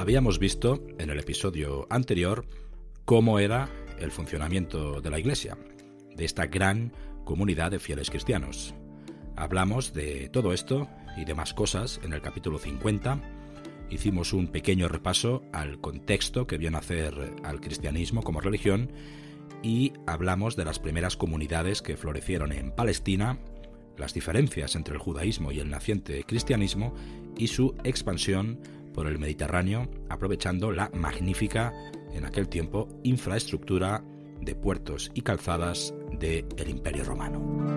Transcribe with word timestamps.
Habíamos 0.00 0.38
visto 0.38 0.82
en 0.98 1.10
el 1.10 1.18
episodio 1.18 1.86
anterior 1.90 2.46
cómo 3.04 3.38
era 3.38 3.68
el 3.98 4.10
funcionamiento 4.10 5.02
de 5.02 5.10
la 5.10 5.18
Iglesia, 5.18 5.58
de 6.16 6.24
esta 6.24 6.46
gran 6.46 6.94
comunidad 7.26 7.70
de 7.70 7.80
fieles 7.80 8.08
cristianos. 8.08 8.74
Hablamos 9.36 9.92
de 9.92 10.30
todo 10.30 10.54
esto 10.54 10.88
y 11.18 11.26
demás 11.26 11.52
cosas 11.52 12.00
en 12.02 12.14
el 12.14 12.22
capítulo 12.22 12.58
50. 12.58 13.20
Hicimos 13.90 14.32
un 14.32 14.46
pequeño 14.46 14.88
repaso 14.88 15.42
al 15.52 15.82
contexto 15.82 16.46
que 16.46 16.56
viene 16.56 16.78
a 16.78 16.80
hacer 16.80 17.34
al 17.44 17.60
cristianismo 17.60 18.22
como 18.22 18.40
religión 18.40 18.90
y 19.62 19.92
hablamos 20.06 20.56
de 20.56 20.64
las 20.64 20.78
primeras 20.78 21.18
comunidades 21.18 21.82
que 21.82 21.98
florecieron 21.98 22.52
en 22.52 22.72
Palestina, 22.72 23.38
las 23.98 24.14
diferencias 24.14 24.76
entre 24.76 24.94
el 24.94 25.00
judaísmo 25.00 25.52
y 25.52 25.60
el 25.60 25.68
naciente 25.68 26.24
cristianismo 26.24 26.94
y 27.36 27.48
su 27.48 27.74
expansión 27.84 28.60
por 28.92 29.06
el 29.06 29.18
Mediterráneo, 29.18 29.88
aprovechando 30.08 30.72
la 30.72 30.90
magnífica, 30.94 31.72
en 32.12 32.24
aquel 32.24 32.48
tiempo, 32.48 32.88
infraestructura 33.02 34.02
de 34.40 34.54
puertos 34.54 35.10
y 35.14 35.22
calzadas 35.22 35.94
del 36.18 36.68
Imperio 36.68 37.04
Romano. 37.04 37.76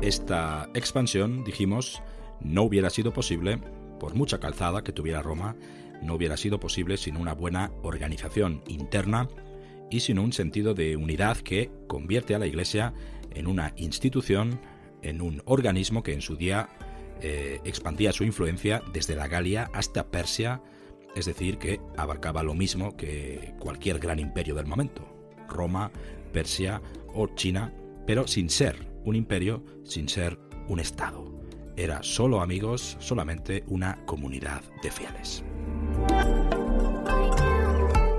Esta 0.00 0.68
expansión, 0.74 1.44
dijimos, 1.44 2.02
no 2.40 2.62
hubiera 2.62 2.90
sido 2.90 3.12
posible, 3.12 3.58
por 3.98 4.14
mucha 4.14 4.38
calzada 4.38 4.84
que 4.84 4.92
tuviera 4.92 5.22
Roma, 5.22 5.56
no 6.02 6.14
hubiera 6.14 6.36
sido 6.36 6.60
posible 6.60 6.98
sin 6.98 7.16
una 7.16 7.32
buena 7.32 7.72
organización 7.82 8.62
interna 8.66 9.28
y 9.90 10.00
sin 10.00 10.18
un 10.18 10.32
sentido 10.32 10.74
de 10.74 10.96
unidad 10.96 11.38
que 11.38 11.70
convierte 11.86 12.34
a 12.34 12.38
la 12.38 12.46
Iglesia 12.46 12.92
en 13.34 13.46
una 13.46 13.72
institución, 13.76 14.60
en 15.02 15.22
un 15.22 15.42
organismo 15.46 16.02
que 16.02 16.12
en 16.12 16.20
su 16.20 16.36
día 16.36 16.68
eh, 17.20 17.60
expandía 17.64 18.12
su 18.12 18.24
influencia 18.24 18.82
desde 18.92 19.16
la 19.16 19.28
Galia 19.28 19.70
hasta 19.72 20.08
Persia, 20.08 20.62
es 21.14 21.26
decir, 21.26 21.58
que 21.58 21.80
abarcaba 21.96 22.42
lo 22.42 22.54
mismo 22.54 22.96
que 22.96 23.54
cualquier 23.58 23.98
gran 23.98 24.18
imperio 24.18 24.54
del 24.54 24.66
momento, 24.66 25.06
Roma, 25.48 25.90
Persia 26.32 26.82
o 27.12 27.28
China, 27.34 27.72
pero 28.06 28.26
sin 28.26 28.50
ser 28.50 28.76
un 29.04 29.16
imperio, 29.16 29.64
sin 29.84 30.08
ser 30.08 30.38
un 30.68 30.80
Estado. 30.80 31.32
Era 31.76 32.02
solo 32.02 32.40
amigos, 32.40 32.96
solamente 33.00 33.64
una 33.66 34.04
comunidad 34.06 34.62
de 34.82 34.90
fieles. 34.90 35.44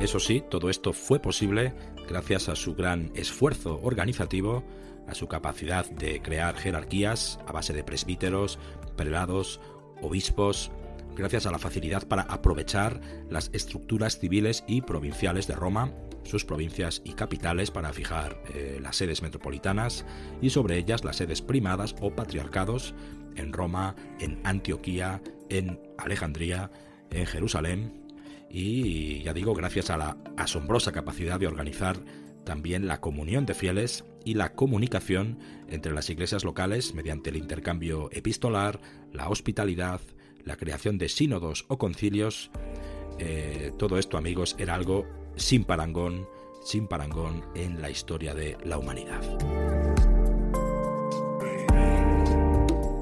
Eso 0.00 0.20
sí, 0.20 0.42
todo 0.48 0.70
esto 0.70 0.92
fue 0.92 1.18
posible 1.18 1.74
gracias 2.08 2.48
a 2.48 2.56
su 2.56 2.74
gran 2.74 3.10
esfuerzo 3.14 3.80
organizativo, 3.82 4.64
a 5.08 5.14
su 5.14 5.26
capacidad 5.26 5.88
de 5.90 6.20
crear 6.22 6.56
jerarquías 6.56 7.38
a 7.46 7.52
base 7.52 7.72
de 7.72 7.84
presbíteros, 7.84 8.58
prelados, 8.96 9.60
obispos, 10.02 10.70
gracias 11.16 11.46
a 11.46 11.50
la 11.50 11.58
facilidad 11.58 12.06
para 12.06 12.22
aprovechar 12.22 13.00
las 13.28 13.50
estructuras 13.52 14.18
civiles 14.18 14.64
y 14.66 14.82
provinciales 14.82 15.46
de 15.46 15.54
Roma, 15.54 15.92
sus 16.22 16.44
provincias 16.44 17.02
y 17.04 17.14
capitales 17.14 17.70
para 17.70 17.92
fijar 17.92 18.42
eh, 18.54 18.78
las 18.80 18.96
sedes 18.96 19.22
metropolitanas 19.22 20.04
y 20.40 20.50
sobre 20.50 20.76
ellas 20.76 21.04
las 21.04 21.16
sedes 21.16 21.42
primadas 21.42 21.94
o 22.00 22.14
patriarcados 22.14 22.94
en 23.36 23.52
Roma, 23.52 23.96
en 24.20 24.40
Antioquía, 24.44 25.22
en 25.48 25.80
Alejandría, 25.96 26.70
en 27.10 27.26
Jerusalén. 27.26 28.04
Y 28.50 29.22
ya 29.22 29.32
digo 29.32 29.54
gracias 29.54 29.90
a 29.90 29.96
la 29.96 30.16
asombrosa 30.36 30.92
capacidad 30.92 31.38
de 31.40 31.46
organizar 31.46 31.98
también 32.48 32.88
la 32.88 33.02
comunión 33.02 33.44
de 33.44 33.52
fieles 33.52 34.06
y 34.24 34.32
la 34.32 34.54
comunicación 34.54 35.38
entre 35.68 35.92
las 35.92 36.08
iglesias 36.08 36.44
locales 36.44 36.94
mediante 36.94 37.28
el 37.28 37.36
intercambio 37.36 38.08
epistolar, 38.10 38.80
la 39.12 39.28
hospitalidad, 39.28 40.00
la 40.46 40.56
creación 40.56 40.96
de 40.96 41.10
sínodos 41.10 41.66
o 41.68 41.76
concilios. 41.76 42.50
Eh, 43.18 43.72
todo 43.76 43.98
esto, 43.98 44.16
amigos, 44.16 44.56
era 44.58 44.74
algo 44.74 45.06
sin 45.36 45.64
parangón, 45.64 46.26
sin 46.64 46.88
parangón 46.88 47.44
en 47.54 47.82
la 47.82 47.90
historia 47.90 48.32
de 48.32 48.56
la 48.64 48.78
humanidad. 48.78 49.20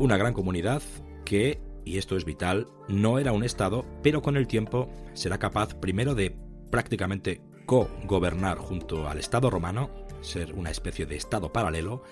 Una 0.00 0.16
gran 0.16 0.32
comunidad 0.32 0.82
que, 1.24 1.60
y 1.84 1.98
esto 1.98 2.16
es 2.16 2.24
vital, 2.24 2.66
no 2.88 3.20
era 3.20 3.30
un 3.30 3.44
Estado, 3.44 3.86
pero 4.02 4.22
con 4.22 4.36
el 4.36 4.48
tiempo 4.48 4.90
será 5.14 5.38
capaz 5.38 5.76
primero 5.76 6.16
de 6.16 6.34
prácticamente 6.72 7.42
co-gobernar 7.66 8.58
junto 8.58 9.08
al 9.08 9.18
Estado 9.18 9.50
romano, 9.50 9.90
ser 10.22 10.54
una 10.54 10.70
especie 10.70 11.06
de 11.06 11.16
Estado 11.16 11.52
paralelo, 11.52 12.02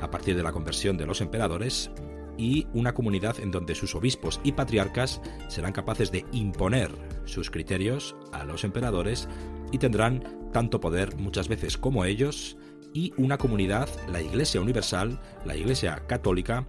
a 0.00 0.10
partir 0.10 0.36
de 0.36 0.42
la 0.42 0.52
conversión 0.52 0.96
de 0.96 1.06
los 1.06 1.20
emperadores, 1.20 1.90
y 2.38 2.66
una 2.74 2.94
comunidad 2.94 3.40
en 3.40 3.50
donde 3.50 3.74
sus 3.74 3.94
obispos 3.94 4.40
y 4.44 4.52
patriarcas 4.52 5.22
serán 5.48 5.72
capaces 5.72 6.12
de 6.12 6.26
imponer 6.32 6.90
sus 7.24 7.50
criterios 7.50 8.14
a 8.32 8.44
los 8.44 8.64
emperadores 8.64 9.28
y 9.72 9.78
tendrán 9.78 10.50
tanto 10.52 10.80
poder 10.80 11.16
muchas 11.16 11.48
veces 11.48 11.78
como 11.78 12.04
ellos, 12.04 12.56
y 12.92 13.12
una 13.18 13.36
comunidad, 13.36 13.88
la 14.08 14.22
Iglesia 14.22 14.60
Universal, 14.60 15.20
la 15.44 15.56
Iglesia 15.56 16.02
Católica, 16.06 16.66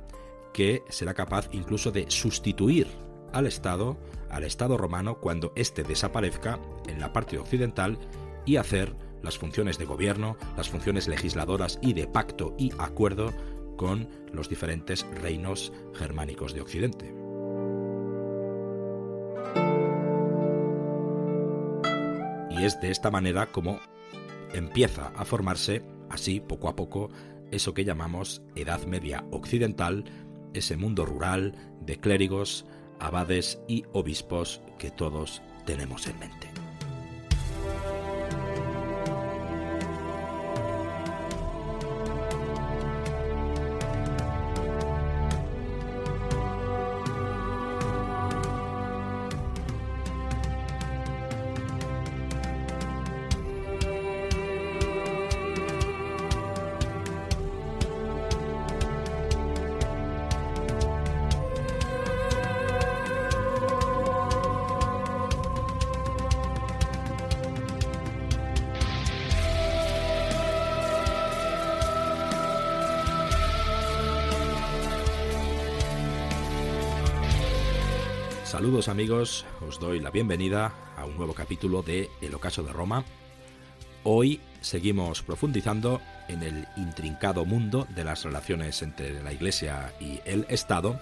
que 0.54 0.84
será 0.90 1.14
capaz 1.14 1.48
incluso 1.54 1.92
de 1.92 2.10
sustituir 2.10 2.88
al 3.34 3.48
Estado, 3.48 3.98
al 4.30 4.44
Estado 4.44 4.78
romano, 4.78 5.20
cuando 5.20 5.54
éste 5.56 5.84
desaparezca 5.84 6.60
en 6.88 7.00
la 7.00 7.14
parte 7.14 7.38
occidental 7.38 7.98
y 8.46 8.58
hacer 8.58 8.96
las 9.22 9.38
funciones 9.38 9.78
de 9.78 9.86
gobierno, 9.86 10.38
las 10.56 10.70
funciones 10.70 11.08
legisladoras 11.08 11.80
y 11.82 11.94
de 11.94 12.08
pacto 12.08 12.56
y 12.58 12.72
acuerdo 12.78 13.34
con 13.76 14.10
los 14.32 14.50
diferentes 14.50 15.06
reinos 15.22 15.72
germánicos 15.94 16.54
de 16.54 16.62
Occidente. 16.62 17.14
Y 22.50 22.64
es 22.64 22.80
de 22.82 22.90
esta 22.90 23.12
manera 23.12 23.52
como 23.52 23.80
empieza 24.54 25.12
a 25.16 25.26
formarse, 25.26 25.84
así 26.10 26.40
poco 26.40 26.70
a 26.70 26.76
poco, 26.76 27.10
eso 27.52 27.74
que 27.74 27.86
llamamos 27.86 28.42
Edad 28.56 28.84
Media 28.86 29.24
Occidental, 29.32 30.06
ese 30.54 30.76
mundo 30.76 31.06
rural 31.06 31.54
de 31.82 32.00
clérigos, 32.00 32.66
abades 33.00 33.60
y 33.68 33.86
obispos 33.94 34.62
que 34.78 34.92
todos 34.92 35.42
tenemos 35.66 36.08
en 36.08 36.20
mente. 36.20 36.47
Saludos 78.48 78.88
amigos, 78.88 79.46
os 79.68 79.78
doy 79.78 80.00
la 80.00 80.10
bienvenida 80.10 80.74
a 80.96 81.04
un 81.04 81.18
nuevo 81.18 81.34
capítulo 81.34 81.84
de 81.84 82.10
El 82.22 82.34
Ocaso 82.34 82.64
de 82.64 82.72
Roma. 82.72 83.04
Hoy 84.06 84.40
seguimos 84.62 85.22
profundizando 85.22 86.00
en 86.30 86.42
el 86.44 86.66
intrincado 86.78 87.44
mundo 87.44 87.86
de 87.94 88.06
las 88.06 88.24
relaciones 88.24 88.82
entre 88.84 89.22
la 89.22 89.34
Iglesia 89.34 89.94
y 90.00 90.22
el 90.24 90.46
Estado, 90.48 91.02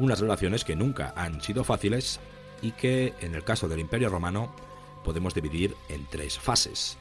unas 0.00 0.18
relaciones 0.18 0.64
que 0.64 0.74
nunca 0.74 1.14
han 1.16 1.40
sido 1.42 1.62
fáciles 1.62 2.18
y 2.60 2.72
que 2.72 3.14
en 3.20 3.36
el 3.36 3.44
caso 3.44 3.68
del 3.68 3.78
Imperio 3.78 4.08
Romano 4.08 4.52
podemos 5.04 5.32
dividir 5.32 5.76
en 5.88 6.04
tres 6.06 6.40
fases. 6.40 6.98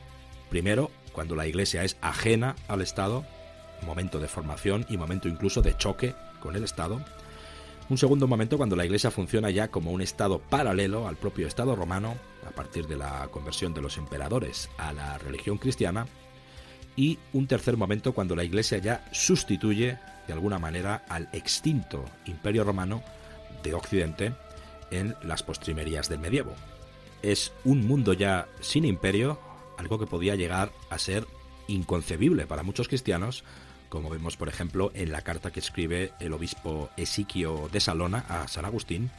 Primero, 0.51 0.91
cuando 1.13 1.35
la 1.35 1.47
Iglesia 1.47 1.83
es 1.83 1.97
ajena 1.99 2.55
al 2.67 2.83
Estado, 2.83 3.25
momento 3.81 4.19
de 4.19 4.27
formación 4.27 4.85
y 4.87 4.97
momento 4.97 5.27
incluso 5.27 5.63
de 5.63 5.75
choque 5.75 6.13
con 6.41 6.55
el 6.55 6.63
Estado. 6.63 7.03
Un 7.89 7.97
segundo 7.97 8.27
momento 8.27 8.57
cuando 8.57 8.77
la 8.77 8.85
Iglesia 8.85 9.11
funciona 9.11 9.49
ya 9.49 9.67
como 9.67 9.91
un 9.91 10.01
Estado 10.01 10.39
paralelo 10.39 11.07
al 11.07 11.17
propio 11.17 11.47
Estado 11.47 11.75
romano, 11.75 12.15
a 12.47 12.51
partir 12.51 12.87
de 12.87 12.95
la 12.95 13.27
conversión 13.29 13.73
de 13.73 13.81
los 13.81 13.97
emperadores 13.97 14.69
a 14.77 14.93
la 14.93 15.17
religión 15.17 15.57
cristiana. 15.57 16.07
Y 16.95 17.19
un 17.33 17.45
tercer 17.45 17.75
momento 17.75 18.13
cuando 18.13 18.35
la 18.35 18.43
Iglesia 18.45 18.77
ya 18.77 19.05
sustituye 19.11 19.97
de 20.27 20.33
alguna 20.33 20.59
manera 20.59 21.03
al 21.09 21.27
extinto 21.33 22.05
Imperio 22.25 22.63
romano 22.63 23.03
de 23.63 23.73
Occidente 23.73 24.33
en 24.89 25.15
las 25.21 25.43
postrimerías 25.43 26.07
del 26.07 26.19
medievo. 26.19 26.53
Es 27.21 27.51
un 27.65 27.85
mundo 27.85 28.13
ya 28.13 28.47
sin 28.61 28.85
imperio, 28.85 29.39
algo 29.77 29.99
que 29.99 30.07
podía 30.07 30.35
llegar 30.35 30.71
a 30.89 30.99
ser 30.99 31.25
inconcebible 31.67 32.47
para 32.47 32.63
muchos 32.63 32.87
cristianos, 32.87 33.43
como 33.93 34.09
vemos 34.09 34.37
por 34.37 34.49
ejemplo 34.49 34.91
en 34.95 35.11
la 35.11 35.21
carta 35.21 35.51
que 35.51 35.59
escribe 35.59 36.13
el 36.19 36.33
obispo 36.33 36.89
Esiquio 36.97 37.69
de 37.71 37.79
Salona 37.79 38.25
a 38.27 38.47
San 38.47 38.65
Agustín. 38.65 39.11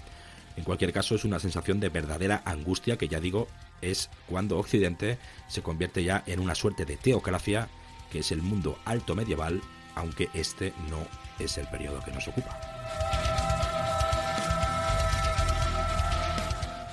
En 0.56 0.64
cualquier 0.64 0.92
caso 0.92 1.14
es 1.14 1.24
una 1.24 1.38
sensación 1.38 1.78
de 1.78 1.90
verdadera 1.90 2.42
angustia 2.44 2.96
que 2.96 3.06
ya 3.06 3.20
digo 3.20 3.46
es 3.82 4.10
cuando 4.26 4.58
Occidente 4.58 5.18
se 5.46 5.62
convierte 5.62 6.02
ya 6.02 6.24
en 6.26 6.40
una 6.40 6.56
suerte 6.56 6.86
de 6.86 6.96
teocracia 6.96 7.68
que 8.10 8.18
es 8.18 8.32
el 8.32 8.42
mundo 8.42 8.76
alto 8.84 9.14
medieval, 9.14 9.62
aunque 9.94 10.28
este 10.34 10.72
no 10.90 11.06
es 11.38 11.56
el 11.56 11.68
periodo 11.68 12.02
que 12.04 12.10
nos 12.10 12.26
ocupa. 12.26 12.60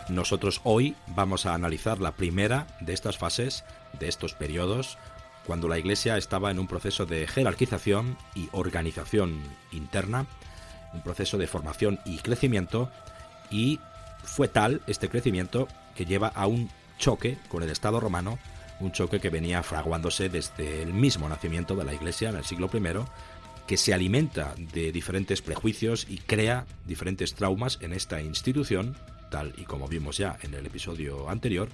Nosotros 0.07 0.61
hoy 0.65 0.95
vamos 1.07 1.47
a 1.47 1.55
analizar 1.55 1.99
la 1.99 2.11
primera 2.11 2.67
de 2.79 2.93
estas 2.93 3.17
fases, 3.17 3.63
de 3.99 4.07
estos 4.07 4.35
periodos, 4.35 4.99
cuando 5.45 5.67
la 5.67 5.79
Iglesia 5.79 6.17
estaba 6.17 6.51
en 6.51 6.59
un 6.59 6.67
proceso 6.67 7.05
de 7.05 7.27
jerarquización 7.27 8.17
y 8.35 8.49
organización 8.51 9.41
interna, 9.71 10.27
un 10.93 11.01
proceso 11.01 11.37
de 11.37 11.47
formación 11.47 11.99
y 12.05 12.17
crecimiento, 12.17 12.91
y 13.49 13.79
fue 14.23 14.47
tal 14.47 14.81
este 14.87 15.09
crecimiento 15.09 15.67
que 15.95 16.05
lleva 16.05 16.27
a 16.27 16.47
un 16.47 16.69
choque 16.97 17.37
con 17.49 17.63
el 17.63 17.69
Estado 17.69 17.99
romano, 17.99 18.39
un 18.79 18.91
choque 18.91 19.19
que 19.19 19.29
venía 19.29 19.63
fraguándose 19.63 20.29
desde 20.29 20.81
el 20.81 20.93
mismo 20.93 21.29
nacimiento 21.29 21.75
de 21.75 21.85
la 21.85 21.93
Iglesia 21.93 22.29
en 22.29 22.35
el 22.35 22.45
siglo 22.45 22.69
I, 22.73 22.81
que 23.67 23.77
se 23.77 23.93
alimenta 23.93 24.53
de 24.73 24.91
diferentes 24.91 25.41
prejuicios 25.41 26.05
y 26.09 26.17
crea 26.17 26.65
diferentes 26.85 27.35
traumas 27.35 27.77
en 27.81 27.93
esta 27.93 28.21
institución, 28.21 28.97
tal 29.29 29.53
y 29.57 29.63
como 29.63 29.87
vimos 29.87 30.17
ya 30.17 30.37
en 30.41 30.53
el 30.53 30.65
episodio 30.65 31.29
anterior, 31.29 31.69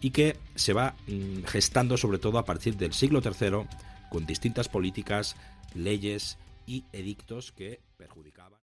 y 0.00 0.10
que 0.10 0.36
se 0.54 0.72
va 0.72 0.94
mm, 1.06 1.44
gestando 1.44 1.96
sobre 1.96 2.18
todo 2.18 2.38
a 2.38 2.44
partir 2.44 2.76
del 2.76 2.92
siglo 2.92 3.20
III 3.24 3.66
con 4.10 4.26
distintas 4.26 4.68
políticas, 4.68 5.36
leyes 5.74 6.38
y 6.66 6.84
edictos 6.92 7.52
que 7.52 7.80
perjudicaban. 7.96 8.58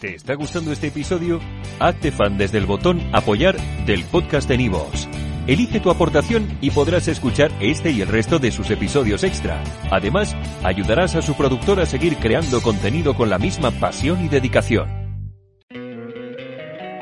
¿Te 0.00 0.14
está 0.16 0.34
gustando 0.34 0.72
este 0.72 0.88
episodio? 0.88 1.40
Hazte 1.78 2.10
fan 2.10 2.36
desde 2.36 2.58
el 2.58 2.66
botón 2.66 3.00
apoyar 3.12 3.56
del 3.86 4.04
podcast 4.04 4.48
de 4.48 4.58
Nivos. 4.58 5.08
Elige 5.46 5.80
tu 5.80 5.90
aportación 5.90 6.58
y 6.60 6.70
podrás 6.70 7.08
escuchar 7.08 7.50
este 7.60 7.90
y 7.90 8.00
el 8.00 8.08
resto 8.08 8.38
de 8.38 8.52
sus 8.52 8.70
episodios 8.70 9.24
extra. 9.24 9.62
Además, 9.90 10.36
ayudarás 10.62 11.16
a 11.16 11.22
su 11.22 11.34
productor 11.34 11.80
a 11.80 11.86
seguir 11.86 12.16
creando 12.16 12.62
contenido 12.62 13.14
con 13.14 13.28
la 13.28 13.38
misma 13.38 13.72
pasión 13.72 14.24
y 14.24 14.28
dedicación. 14.28 15.01